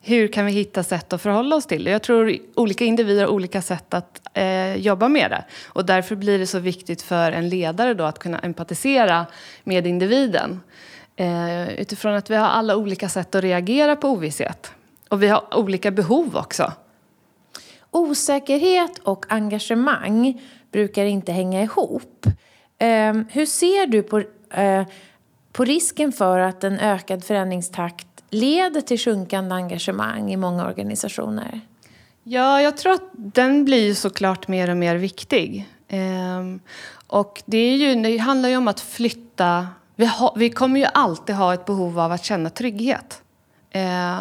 [0.00, 1.90] Hur kan vi hitta sätt att förhålla oss till det?
[1.90, 5.44] Jag tror olika individer har olika sätt att eh, jobba med det.
[5.66, 9.26] Och därför blir det så viktigt för en ledare då att kunna empatisera
[9.64, 10.60] med individen.
[11.16, 14.72] Eh, utifrån att vi har alla olika sätt att reagera på ovisshet.
[15.08, 16.72] Och vi har olika behov också.
[17.90, 22.26] Osäkerhet och engagemang brukar inte hänga ihop.
[22.80, 24.22] Eh, hur ser du på,
[24.54, 24.84] eh,
[25.52, 31.60] på risken för att en ökad förändringstakt leder till sjunkande engagemang i många organisationer?
[32.22, 35.68] Ja, jag tror att den blir såklart mer och mer viktig.
[35.88, 36.60] Ehm,
[37.06, 39.68] och det, är ju, det handlar ju om att flytta...
[39.96, 43.22] Vi, ha, vi kommer ju alltid ha ett behov av att känna trygghet.
[43.70, 44.20] Eh,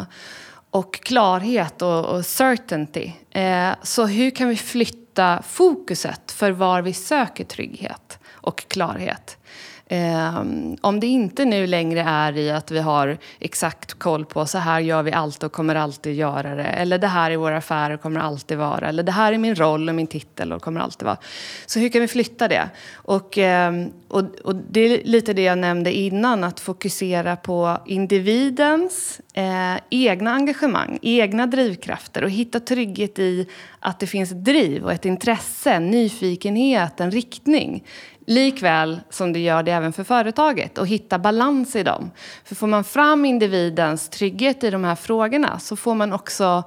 [0.72, 3.12] och klarhet och, och certainty.
[3.32, 9.38] Eh, så hur kan vi flytta fokuset för var vi söker trygghet och klarhet?
[9.92, 10.44] Eh,
[10.82, 14.80] om det inte nu längre är i att vi har exakt koll på så här
[14.80, 16.64] gör vi alltid och kommer alltid göra det.
[16.64, 18.88] Eller det här är våra affärer och kommer alltid vara.
[18.88, 21.18] Eller det här är min roll och min titel och kommer alltid vara.
[21.66, 22.70] Så hur kan vi flytta det?
[22.94, 23.74] Och, eh,
[24.08, 30.32] och, och det är lite det jag nämnde innan, att fokusera på individens eh, egna
[30.32, 33.48] engagemang, egna drivkrafter och hitta trygghet i
[33.80, 37.84] att det finns driv och ett intresse, en nyfikenhet, en riktning.
[38.30, 42.12] Likväl som det gör det även för företaget och hitta balans i dem.
[42.44, 46.64] För får man fram individens trygghet i de här frågorna så får man också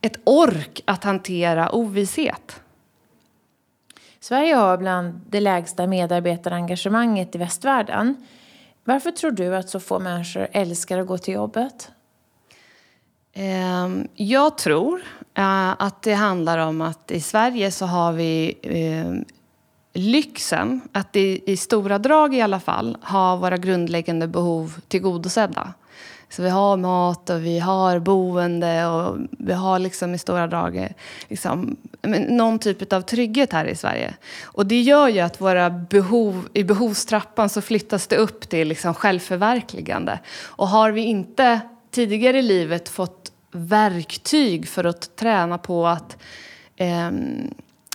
[0.00, 2.60] ett ork att hantera ovisshet.
[4.20, 8.26] Sverige har bland det lägsta medarbetarengagemanget i västvärlden.
[8.84, 11.90] Varför tror du att så få människor älskar att gå till jobbet?
[13.32, 15.02] Ehm, jag tror
[15.34, 19.24] eh, att det handlar om att i Sverige så har vi ehm,
[19.96, 25.74] lyxen att i, i stora drag i alla fall ha våra grundläggande behov tillgodosedda.
[26.28, 30.76] Så vi har mat och vi har boende och vi har liksom i stora drag
[30.76, 30.88] eh,
[31.28, 31.76] liksom,
[32.28, 34.14] någon typ av trygghet här i Sverige.
[34.44, 38.94] Och det gör ju att våra behov, i behovstrappan så flyttas det upp till liksom
[38.94, 40.18] självförverkligande.
[40.44, 46.16] Och har vi inte tidigare i livet fått verktyg för att träna på att
[46.76, 47.10] eh,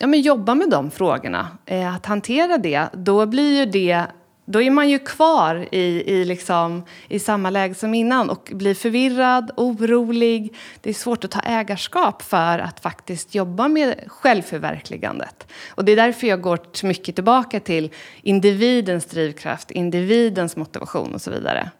[0.02, 4.06] ja, men jobba med de frågorna, eh, att hantera det, då blir ju det
[4.46, 8.74] då är man ju kvar i, i, liksom, i samma läge som innan och blir
[8.74, 10.56] förvirrad, orolig.
[10.82, 15.48] Det är svårt att ta ägarskap för att faktiskt jobba med självförverkligandet.
[15.70, 21.32] Och det är därför jag går mycket tillbaka till individens drivkraft, individens motivation och så
[21.32, 21.72] vidare.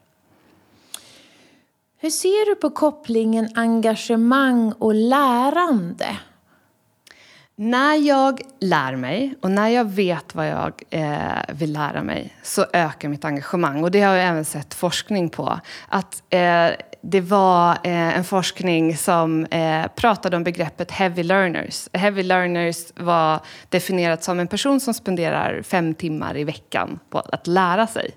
[1.98, 6.18] Hur ser du på kopplingen engagemang och lärande?
[7.64, 12.66] När jag lär mig och när jag vet vad jag eh, vill lära mig så
[12.74, 13.84] ökar mitt engagemang.
[13.84, 15.60] Och det har jag även sett forskning på.
[15.88, 16.68] Att eh,
[17.02, 21.90] det var eh, en forskning som eh, pratade om begreppet heavy learners.
[21.94, 27.48] Heavy learners var definierat som en person som spenderar fem timmar i veckan på att
[27.48, 28.12] lära sig.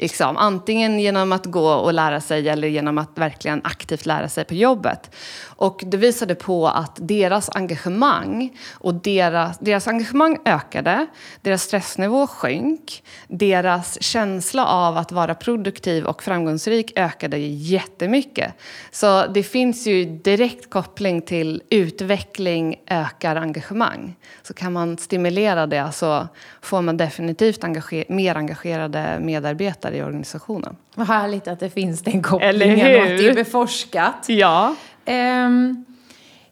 [0.00, 4.44] Liksom, antingen genom att gå och lära sig eller genom att verkligen aktivt lära sig
[4.44, 5.16] på jobbet.
[5.60, 11.06] Och det visade på att deras engagemang och deras, deras engagemang ökade,
[11.40, 18.54] deras stressnivå sjönk, deras känsla av att vara produktiv och framgångsrik ökade jättemycket.
[18.90, 24.16] Så det finns ju direkt koppling till utveckling ökar engagemang.
[24.42, 26.28] Så kan man stimulera det så
[26.62, 30.76] får man definitivt engager mer engagerade medarbetare i organisationen.
[30.94, 34.24] Vad härligt att det finns den kopplingen och att det är beforskat.
[34.26, 34.74] Ja.
[35.10, 35.84] Ehm,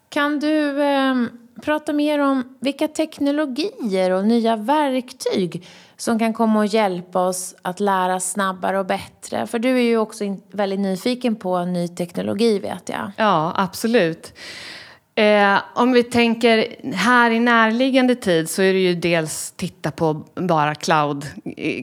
[0.09, 1.29] kan du ehm,
[1.61, 5.67] prata mer om vilka teknologier och nya verktyg
[5.97, 9.47] som kan komma att hjälpa oss att lära snabbare och bättre?
[9.47, 13.11] För du är ju också väldigt nyfiken på ny teknologi vet jag.
[13.17, 14.33] Ja, absolut.
[15.19, 20.13] Eh, om vi tänker här i närliggande tid så är det ju dels titta på
[20.35, 21.25] bara cloud,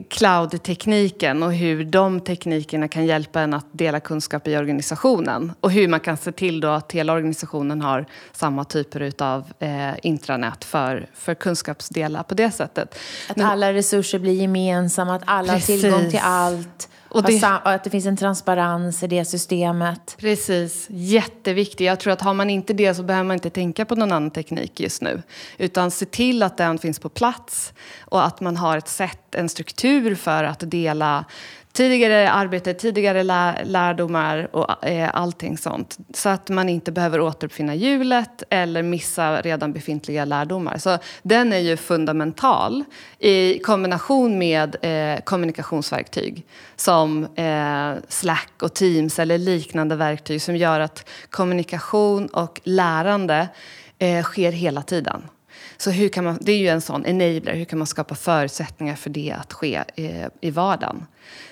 [0.09, 5.53] cloud-tekniken och hur de teknikerna kan hjälpa en att dela kunskap i organisationen.
[5.61, 9.92] Och hur man kan se till då att hela organisationen har samma typer av eh,
[10.03, 12.99] intranät för, för kunskapsdelar på det sättet.
[13.29, 15.85] Att alla resurser blir gemensamma, att alla Precis.
[15.85, 16.88] har tillgång till allt.
[17.09, 20.16] Och, det, att det finns en transparens i det systemet.
[20.19, 21.87] Precis, jätteviktigt.
[21.87, 24.31] Jag tror att har man inte det så behöver man inte tänka på någon annan
[24.31, 25.23] teknik just nu.
[25.59, 29.49] Utan se till att den finns på plats och att man har ett sätt, en
[29.49, 31.25] struktur för att dela
[31.77, 33.23] tidigare arbete, tidigare
[33.65, 35.99] lärdomar och eh, allting sånt.
[36.15, 40.79] Så att man inte behöver återuppfinna hjulet eller missa redan befintliga lärdomar.
[40.79, 42.85] Så den är ju fundamental
[43.19, 50.81] i kombination med eh, kommunikationsverktyg som eh, Slack och Teams eller liknande verktyg som gör
[50.81, 53.49] att kommunikation och lärande
[53.99, 55.23] eh, sker hela tiden.
[55.77, 58.95] Så hur kan man, det är ju en sån enabler, hur kan man skapa förutsättningar
[58.95, 61.07] för det att ske i, i vardagen?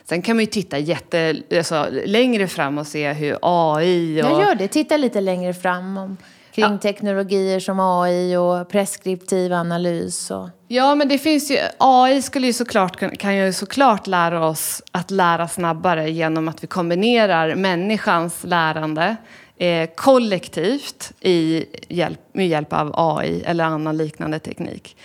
[0.04, 4.30] Sen kan man ju titta jätte, alltså, längre fram och se hur AI och...
[4.30, 5.96] Jag gör det, titta lite längre fram.
[5.96, 6.16] Om
[6.54, 6.78] kring ja.
[6.78, 10.30] teknologier som AI och preskriptiv analys.
[10.30, 10.48] Och...
[10.68, 15.10] Ja, men det finns ju, AI skulle ju såklart, kan ju såklart lära oss att
[15.10, 19.16] lära snabbare genom att vi kombinerar människans lärande
[19.58, 24.96] eh, kollektivt i hjälp, med hjälp av AI eller annan liknande teknik.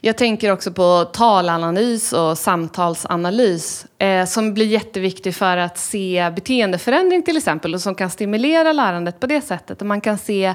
[0.00, 7.22] Jag tänker också på talanalys och samtalsanalys eh, som blir jätteviktig för att se beteendeförändring
[7.22, 9.80] till exempel och som kan stimulera lärandet på det sättet.
[9.80, 10.54] Och man kan se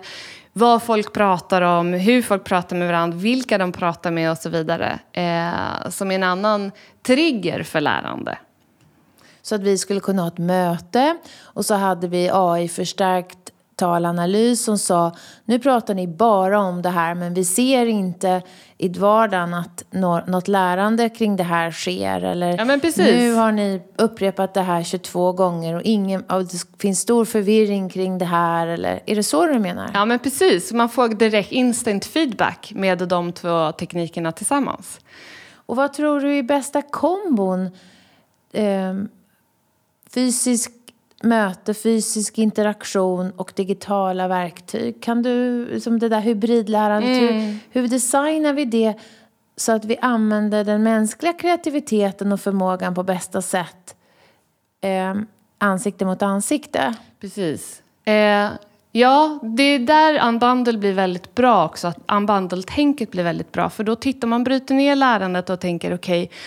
[0.54, 4.50] vad folk pratar om, hur folk pratar med varandra, vilka de pratar med och så
[4.50, 5.00] vidare.
[5.12, 6.72] Eh, som är en annan
[7.04, 8.38] trigger för lärande.
[9.42, 13.41] Så att vi skulle kunna ha ett möte och så hade vi AI-förstärkt
[13.82, 15.12] AI-förstärkt talanalys som sa
[15.46, 18.41] nu pratar ni bara om det här men vi ser inte
[18.78, 19.84] i vardagen att
[20.28, 22.22] något lärande kring det här sker.
[22.22, 22.65] Eller ja,
[22.98, 27.89] nu har ni upprepat det här 22 gånger och, ingen, och det finns stor förvirring
[27.89, 28.67] kring det här.
[28.67, 29.91] Eller, är det så du menar?
[29.94, 35.00] Ja men precis, man får direkt instant feedback med de två teknikerna tillsammans.
[35.65, 37.70] Och vad tror du är bästa kombon?
[38.54, 38.94] Eh,
[40.13, 40.81] fysisk
[41.24, 45.04] möte, fysisk interaktion och digitala verktyg.
[45.04, 47.36] Kan du, som det där hybridlärandet, mm.
[47.36, 48.94] hur, hur designar vi det
[49.56, 53.96] så att vi använder den mänskliga kreativiteten och förmågan på bästa sätt
[54.82, 55.16] eh,
[55.58, 56.94] ansikte mot ansikte?
[57.20, 57.84] Precis.
[58.06, 58.50] Eh,
[58.94, 61.88] Ja, det är där unbundle blir väldigt bra också.
[61.88, 63.70] Att unbundle-tänket blir väldigt bra.
[63.70, 66.38] För då tittar man, bryter ner lärandet och tänker okej, okay,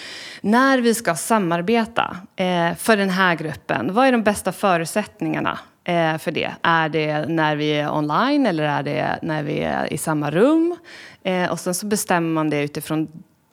[0.41, 6.19] när vi ska samarbeta eh, för den här gruppen, vad är de bästa förutsättningarna eh,
[6.19, 6.53] för det?
[6.63, 10.77] Är det när vi är online eller är det när vi är i samma rum?
[11.23, 13.09] Eh, och sen så bestämmer man det utifrån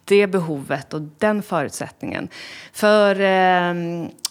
[0.06, 2.28] det behovet och den förutsättningen.
[2.74, 3.70] För eh,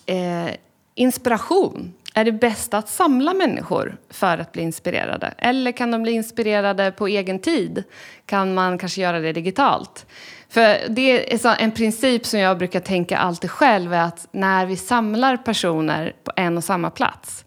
[0.07, 0.55] eh,
[0.95, 5.35] inspiration är det bäst att samla människor för att bli inspirerade?
[5.39, 7.85] Eller kan de bli inspirerade på egen tid?
[8.27, 10.07] Kan man kanske göra det digitalt?
[10.49, 14.77] För det är en princip som jag brukar tänka alltid själv är att när vi
[14.77, 17.45] samlar personer på en och samma plats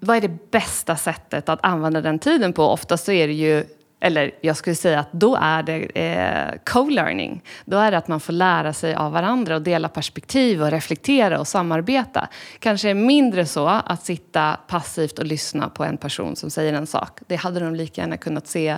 [0.00, 2.64] vad är det bästa sättet att använda den tiden på?
[2.64, 3.64] Oftast så är det ju
[4.04, 7.42] eller jag skulle säga att då är det eh, co-learning.
[7.64, 11.40] Då är det att man får lära sig av varandra och dela perspektiv och reflektera
[11.40, 12.28] och samarbeta.
[12.58, 16.86] Kanske är mindre så att sitta passivt och lyssna på en person som säger en
[16.86, 17.18] sak.
[17.26, 18.68] Det hade de lika gärna kunnat se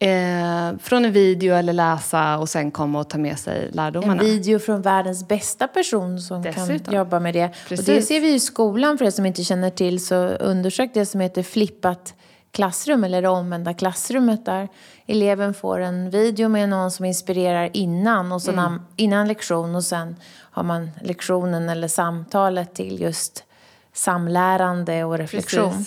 [0.00, 4.22] eh, från en video eller läsa och sen komma och ta med sig lärdomarna.
[4.22, 6.78] En video från världens bästa person som Dessutom.
[6.78, 7.50] kan jobba med det.
[7.68, 7.88] Precis.
[7.88, 11.06] Och det ser vi i skolan, för er som inte känner till, så undersök det
[11.06, 12.14] som heter flippat
[12.52, 14.68] klassrum eller det omvända klassrummet där
[15.06, 18.80] eleven får en video med någon som inspirerar innan, och sen, mm.
[18.96, 20.16] innan lektion och sen
[20.50, 23.44] har man lektionen eller samtalet till just
[23.92, 25.84] samlärande och reflektion.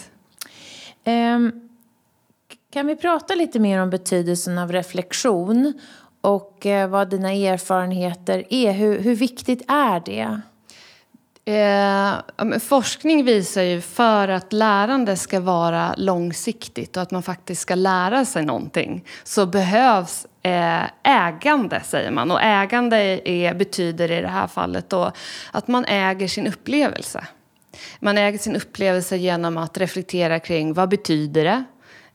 [1.05, 1.69] Um,
[2.73, 5.73] kan vi prata lite mer om betydelsen av reflektion
[6.21, 8.71] och uh, vad dina erfarenheter är?
[8.71, 10.41] Hur, hur viktigt är det?
[11.45, 17.75] Eh, forskning visar ju för att lärande ska vara långsiktigt och att man faktiskt ska
[17.75, 22.31] lära sig någonting så behövs eh, ägande, säger man.
[22.31, 22.97] Och ägande
[23.29, 25.11] är, betyder i det här fallet då
[25.51, 27.27] att man äger sin upplevelse.
[27.99, 31.63] Man äger sin upplevelse genom att reflektera kring vad betyder det?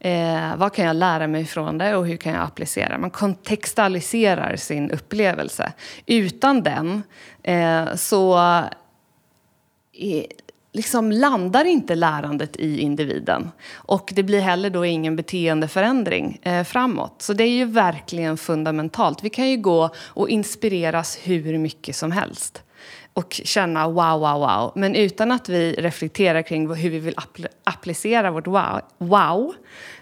[0.08, 2.98] Eh, vad kan jag lära mig från det och hur kan jag applicera?
[2.98, 5.72] Man kontextualiserar sin upplevelse.
[6.06, 7.02] Utan den
[7.42, 8.38] eh, så
[10.72, 13.50] liksom landar inte lärandet i individen.
[13.74, 17.22] Och det blir heller då ingen beteendeförändring eh, framåt.
[17.22, 19.24] Så det är ju verkligen fundamentalt.
[19.24, 22.62] Vi kan ju gå och inspireras hur mycket som helst
[23.16, 24.72] och känna wow, wow, wow.
[24.74, 29.54] Men utan att vi reflekterar kring hur vi vill appl applicera vårt wow, wow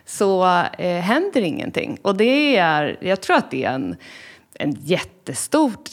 [0.06, 0.44] så
[0.78, 1.98] eh, händer ingenting.
[2.02, 3.96] Och det är, jag tror att det är en,
[4.54, 5.90] en jättestort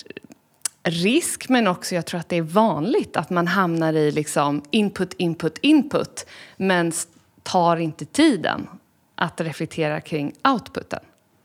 [0.83, 5.13] risk, men också jag tror att det är vanligt att man hamnar i liksom input,
[5.17, 6.25] input, input
[6.57, 6.91] men
[7.43, 8.67] tar inte tiden
[9.15, 10.99] att reflektera kring outputen.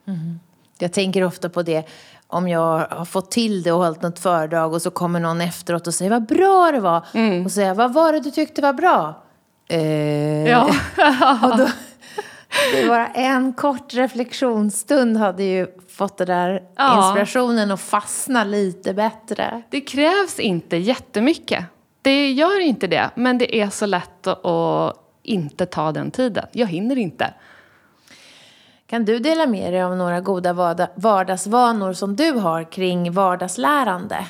[0.06, 0.40] Mm.
[0.78, 1.84] Jag tänker ofta på det
[2.26, 5.86] om jag har fått till det och hållit något föredrag och så kommer någon efteråt
[5.86, 7.06] och säger vad bra det var.
[7.14, 7.44] Mm.
[7.44, 9.22] Och säger vad var det du tyckte var bra?
[9.68, 10.62] Eh, ja.
[11.42, 11.68] och då,
[12.72, 15.66] det var en kort reflektionsstund hade ju
[15.96, 17.06] fått den där ja.
[17.06, 19.62] inspirationen att fastna lite bättre.
[19.70, 21.64] Det krävs inte jättemycket.
[22.02, 26.46] Det gör inte det, men det är så lätt att inte ta den tiden.
[26.52, 27.34] Jag hinner inte.
[28.86, 30.52] Kan du dela med dig av några goda
[30.94, 34.26] vardagsvanor som du har kring vardagslärande?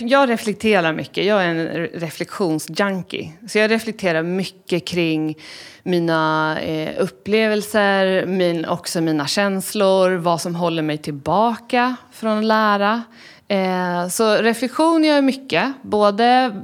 [0.00, 1.24] Jag reflekterar mycket.
[1.24, 3.32] Jag är en reflektionsjunkie.
[3.48, 5.38] Så jag reflekterar mycket kring
[5.82, 13.02] mina eh, upplevelser, min, också mina känslor, vad som håller mig tillbaka från att lära.
[13.48, 16.56] Eh, så reflektion gör jag mycket, både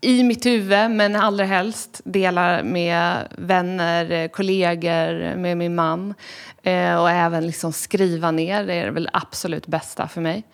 [0.00, 6.14] i mitt huvud, men allra helst delar med vänner, eh, kollegor, med min man.
[7.00, 10.44] Och även liksom skriva ner, det är det väl absolut bästa för mig.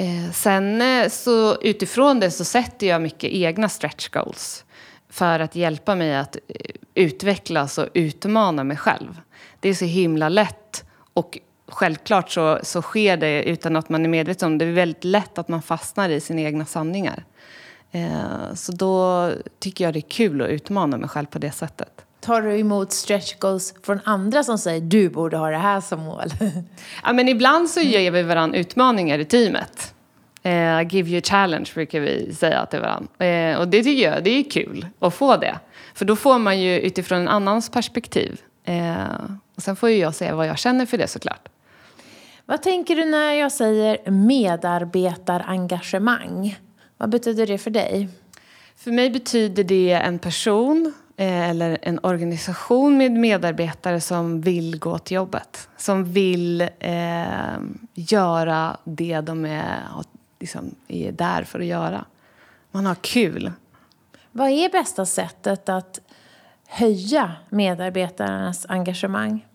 [0.00, 4.64] Eh, sen eh, så utifrån det så sätter jag mycket egna stretch goals
[5.08, 9.20] för att hjälpa mig att eh, utvecklas och utmana mig själv.
[9.60, 10.84] Det är så himla lätt
[11.14, 11.38] och
[11.68, 14.64] självklart så, så sker det utan att man är medveten om det.
[14.64, 17.24] Det är väldigt lätt att man fastnar i sina egna sanningar.
[17.90, 22.04] Eh, så då tycker jag det är kul att utmana mig själv på det sättet.
[22.20, 26.00] Tar du emot stretch goals från andra som säger du borde ha det här som
[26.00, 26.26] mål?
[27.04, 29.94] ja, men ibland så ger vi varandra utmaningar i teamet.
[30.42, 33.26] Eh, give you a challenge brukar vi säga till varandra.
[33.26, 35.58] Eh, och det tycker jag det är kul att få det.
[35.94, 38.40] För då får man ju utifrån en annans perspektiv.
[38.64, 39.04] Eh,
[39.56, 41.48] och sen får ju jag säga vad jag känner för det såklart.
[42.46, 46.58] Vad tänker du när jag säger medarbetarengagemang?
[46.96, 48.08] Vad betyder det för dig?
[48.76, 50.92] För mig betyder det en person
[51.22, 55.68] eller en organisation med medarbetare som vill gå till jobbet.
[55.76, 57.58] Som vill eh,
[57.94, 59.82] göra det de är,
[60.40, 62.04] liksom, är där för att göra.
[62.70, 63.52] Man har kul.
[64.32, 66.00] Vad är bästa sättet att
[66.66, 69.46] höja medarbetarnas engagemang?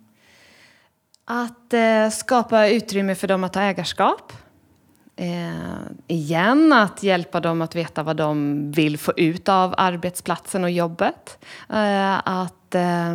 [1.26, 4.34] Att eh, skapa utrymme för dem att ta ägarskap.
[5.18, 10.72] Eh, igen, att hjälpa dem att veta vad de vill få ut av arbetsplatsen och
[10.72, 11.46] jobbet.
[11.70, 13.12] Eh, att, eh,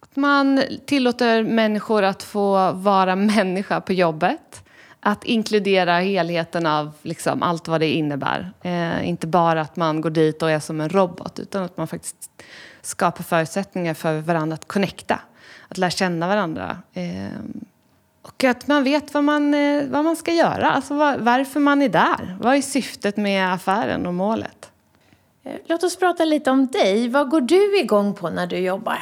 [0.00, 4.64] att man tillåter människor att få vara människa på jobbet.
[5.00, 8.52] Att inkludera helheten av liksom, allt vad det innebär.
[8.62, 11.88] Eh, inte bara att man går dit och är som en robot utan att man
[11.88, 12.30] faktiskt
[12.82, 15.20] skapar förutsättningar för varandra att connecta.
[15.68, 16.78] Att lära känna varandra.
[16.94, 17.64] Ehm,
[18.24, 21.82] och att man vet vad man, eh, vad man ska göra, alltså var, varför man
[21.82, 22.36] är där.
[22.40, 24.70] Vad är syftet med affären och målet?
[25.44, 27.08] Eh, låt oss prata lite om dig.
[27.08, 28.98] Vad går du igång på när du jobbar?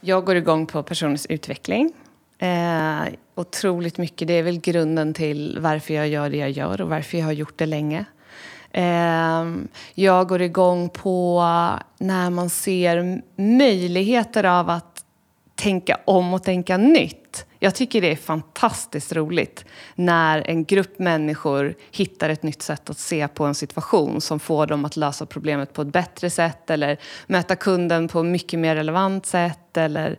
[0.00, 1.92] Jag går igång på personens utveckling.
[2.38, 3.02] Eh,
[3.34, 4.28] otroligt mycket.
[4.28, 7.32] Det är väl grunden till varför jag gör det jag gör och varför jag har
[7.32, 8.04] gjort det länge.
[8.70, 9.44] Eh,
[9.94, 11.42] jag går igång på
[11.98, 15.04] när man ser möjligheter av att
[15.54, 17.46] tänka om och tänka nytt.
[17.64, 22.98] Jag tycker det är fantastiskt roligt när en grupp människor hittar ett nytt sätt att
[22.98, 26.98] se på en situation som får dem att lösa problemet på ett bättre sätt eller
[27.26, 30.18] möta kunden på ett mycket mer relevant sätt eller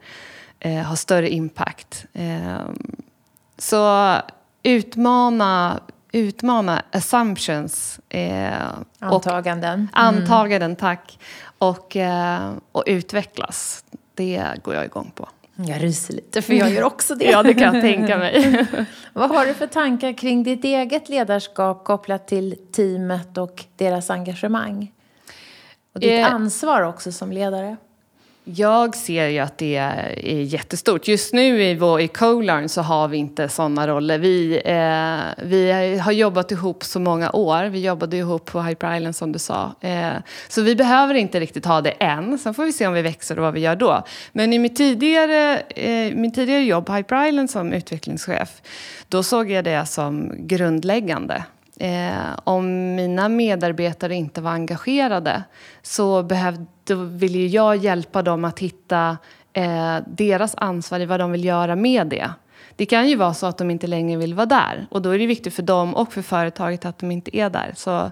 [0.59, 2.05] eh, ha större impact.
[2.13, 2.59] Eh,
[3.57, 4.13] så
[4.63, 5.79] utmana,
[6.11, 7.99] utmana assumptions.
[8.09, 8.53] Eh,
[8.99, 9.87] antaganden.
[9.91, 11.19] Och, antaganden, tack.
[11.57, 13.83] Och, eh, och utvecklas.
[14.13, 15.29] Det går jag igång på.
[15.55, 17.25] Jag ryser lite för jag gör också det.
[17.31, 18.65] ja, det kan jag tänka mig.
[19.13, 24.91] Vad har du för tankar kring ditt eget ledarskap kopplat till teamet och deras engagemang?
[25.93, 27.77] Och ditt eh, ansvar också som ledare?
[28.47, 31.07] Jag ser ju att det är jättestort.
[31.07, 34.17] Just nu i, vår, i Colarn så har vi inte sådana roller.
[34.17, 37.63] Vi, eh, vi har jobbat ihop så många år.
[37.63, 39.75] Vi jobbade ihop på Hyper Island som du sa.
[39.81, 40.13] Eh,
[40.47, 42.37] så vi behöver inte riktigt ha det än.
[42.37, 44.03] Sen får vi se om vi växer och vad vi gör då.
[44.31, 48.61] Men i mitt tidigare, eh, min tidigare jobb på Hyper Island som utvecklingschef,
[49.09, 51.43] då såg jag det som grundläggande.
[51.79, 55.43] Eh, om mina medarbetare inte var engagerade
[55.81, 59.17] så behövde, ville jag hjälpa dem att hitta
[59.53, 62.29] eh, deras ansvar i vad de vill göra med det.
[62.75, 65.19] Det kan ju vara så att de inte längre vill vara där och då är
[65.19, 67.73] det viktigt för dem och för företaget att de inte är där.
[67.75, 68.11] Så,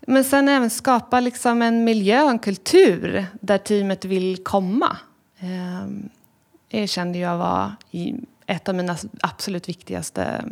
[0.00, 4.96] men sen även skapa liksom en miljö, en kultur där teamet vill komma.
[5.38, 5.86] Eh,
[6.70, 7.72] det kände jag var
[8.46, 10.44] ett av mina absolut viktigaste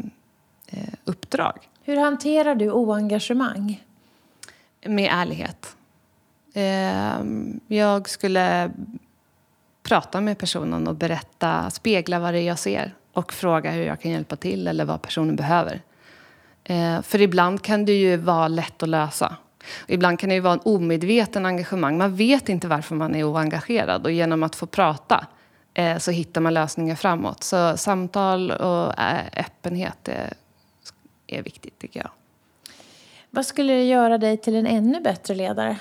[1.05, 1.69] uppdrag.
[1.83, 3.85] Hur hanterar du oengagemang?
[4.87, 5.77] Med ärlighet.
[6.55, 8.71] Ehm, jag skulle
[9.83, 14.01] prata med personen och berätta, spegla vad det är jag ser och fråga hur jag
[14.01, 15.83] kan hjälpa till eller vad personen behöver.
[16.65, 19.37] Ehm, för ibland kan det ju vara lätt att lösa.
[19.87, 21.99] Ibland kan det ju vara en omedveten engagemang.
[21.99, 25.27] Man vet inte varför man är oengagerad och genom att få prata
[25.75, 27.43] eh, så hittar man lösningar framåt.
[27.43, 30.33] Så samtal och eh, öppenhet är
[31.27, 32.11] är viktigt tycker jag.
[33.31, 35.77] Vad skulle det göra dig till en ännu bättre ledare?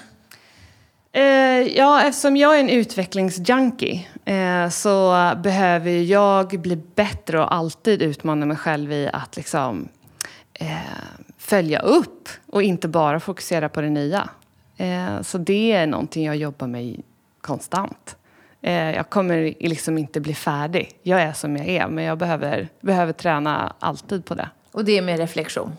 [1.11, 5.11] Eh, ja, eftersom jag är en utvecklingsjunkie eh, så
[5.43, 9.87] behöver jag bli bättre och alltid utmana mig själv i att liksom
[10.53, 10.67] eh,
[11.37, 14.29] följa upp och inte bara fokusera på det nya.
[14.77, 17.01] Eh, så det är någonting jag jobbar med
[17.41, 18.15] konstant.
[18.61, 20.99] Eh, jag kommer liksom inte bli färdig.
[21.03, 24.49] Jag är som jag är, men jag behöver, behöver träna alltid på det.
[24.73, 25.75] Och det är med reflektion?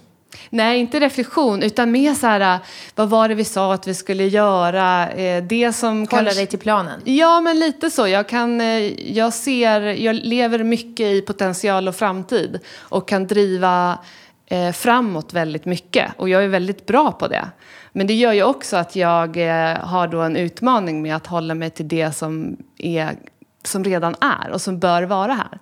[0.51, 2.59] Nej, inte reflektion, utan mer så här,
[2.95, 5.11] vad var det vi sa att vi skulle göra?
[5.11, 6.34] Eh, det som Hålla kanske...
[6.34, 7.01] dig till planen?
[7.05, 8.09] Ja, men lite så.
[8.09, 13.99] Jag, kan, eh, jag, ser, jag lever mycket i potential och framtid och kan driva
[14.47, 16.12] eh, framåt väldigt mycket.
[16.16, 17.49] Och jag är väldigt bra på det.
[17.92, 21.55] Men det gör ju också att jag eh, har då en utmaning med att hålla
[21.55, 23.16] mig till det som, är,
[23.64, 25.59] som redan är och som bör vara här.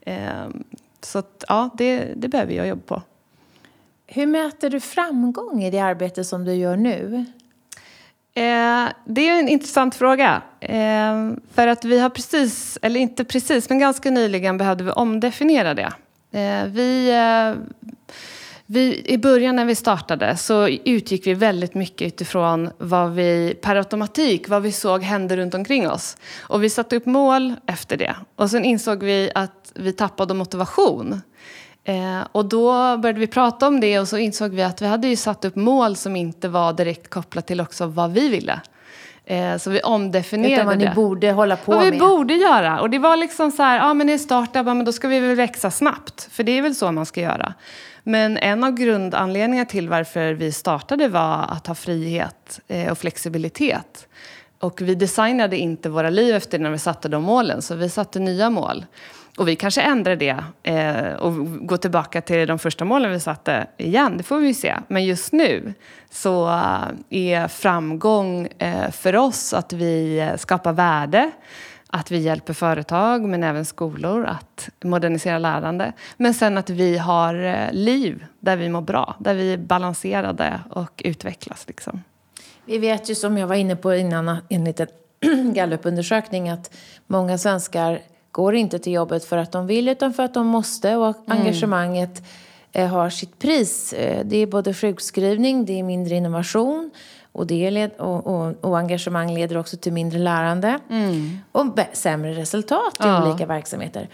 [0.00, 0.48] Eh,
[1.00, 3.02] så att, ja, det, det behöver jag jobba på.
[4.06, 7.24] Hur mäter du framgång i det arbete som du gör nu?
[8.34, 10.42] Eh, det är en intressant fråga.
[10.60, 15.74] Eh, för att vi har precis, eller inte precis, men ganska nyligen behövde vi omdefiniera
[15.74, 15.92] det.
[16.30, 17.62] Eh, vi, eh,
[18.66, 23.76] vi, I början när vi startade så utgick vi väldigt mycket utifrån vad vi per
[23.76, 26.16] automatik, vad vi såg hände runt omkring oss.
[26.40, 28.14] Och vi satte upp mål efter det.
[28.36, 31.20] Och sen insåg vi att vi tappade motivation.
[31.84, 35.08] Eh, och då började vi prata om det och så insåg vi att vi hade
[35.08, 38.60] ju satt upp mål som inte var direkt kopplat till också vad vi ville.
[39.24, 40.88] Eh, så vi omdefinierade Utan vad det.
[40.88, 41.92] ni borde hålla på vad med?
[41.92, 42.80] vi borde göra.
[42.80, 45.36] Och det var liksom så här, ja men i startup, men då ska vi väl
[45.36, 46.28] växa snabbt.
[46.30, 47.54] För det är väl så man ska göra.
[48.08, 54.08] Men en av grundanledningarna till varför vi startade var att ha frihet eh, och flexibilitet.
[54.58, 58.18] Och vi designade inte våra liv efter när vi satte de målen, så vi satte
[58.18, 58.86] nya mål.
[59.36, 63.66] Och vi kanske ändrar det eh, och går tillbaka till de första målen vi satte
[63.76, 64.74] igen, det får vi se.
[64.88, 65.74] Men just nu
[66.10, 71.30] så eh, är framgång eh, för oss att vi eh, skapar värde,
[71.96, 75.92] att vi hjälper företag men även skolor att modernisera lärande.
[76.16, 80.60] Men sen att vi har eh, liv där vi mår bra, där vi är balanserade
[80.70, 81.64] och utvecklas.
[81.68, 82.02] Liksom.
[82.64, 84.88] Vi vet ju som jag var inne på innan enligt en
[85.54, 86.74] gallupundersökning att
[87.06, 90.96] många svenskar går inte till jobbet för att de vill utan för att de måste
[90.96, 92.22] och engagemanget
[92.72, 93.92] eh, har sitt pris.
[93.92, 96.90] Eh, det är både sjukskrivning, det är mindre innovation
[97.36, 100.78] och, det led, och, och, och engagemang leder också till mindre lärande
[101.52, 103.28] och be- sämre resultat i Ja.
[103.28, 104.08] olika verksamheter.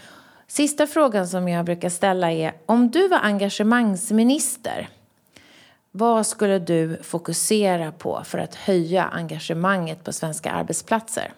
[0.47, 4.89] Sista frågan som jag brukar ställa är om du var engagemangsminister
[5.95, 11.33] vad skulle du fokusera på för att höja engagemanget på svenska arbetsplatser?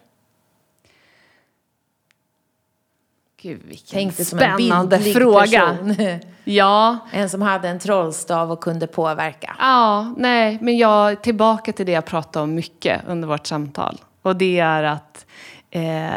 [3.45, 5.61] Gud, vilken Tänk dig som en spännande fråga.
[5.61, 6.21] person.
[6.45, 9.57] Ja, En som hade en trollstav och kunde påverka.
[9.59, 14.01] Ja, nej, men jag tillbaka till det jag pratade om mycket under vårt samtal.
[14.23, 15.27] Och det är att
[15.71, 16.09] eh,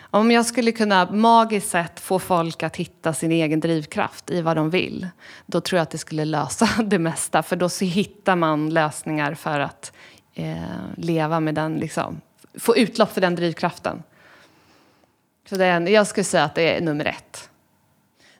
[0.00, 4.56] om jag skulle kunna magiskt sett få folk att hitta sin egen drivkraft i vad
[4.56, 5.08] de vill,
[5.46, 7.42] då tror jag att det skulle lösa det mesta.
[7.42, 9.92] För då så hittar man lösningar för att
[10.34, 10.56] eh,
[10.96, 12.20] leva med den, liksom,
[12.58, 14.02] få utlopp för den drivkraften.
[15.48, 17.50] Så det är, en- jag skulle säga att det är nummer ett.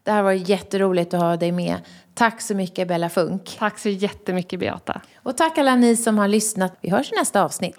[0.02, 1.76] Det här var jätteroligt att ha dig med.
[2.14, 3.56] Tack så mycket Bella Funk.
[3.58, 5.00] Tack så jättemycket Beata.
[5.16, 6.72] Och tack alla ni som har lyssnat.
[6.80, 7.76] Vi hörs i nästa avsnitt.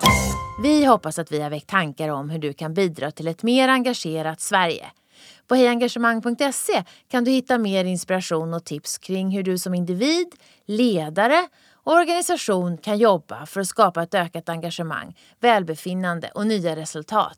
[0.63, 3.67] Vi hoppas att vi har väckt tankar om hur du kan bidra till ett mer
[3.69, 4.85] engagerat Sverige.
[5.47, 10.27] På hejengagemang.se kan du hitta mer inspiration och tips kring hur du som individ,
[10.65, 17.37] ledare och organisation kan jobba för att skapa ett ökat engagemang, välbefinnande och nya resultat.